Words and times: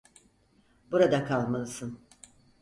Burada 0.91 1.25
kalmalısın. 1.25 1.99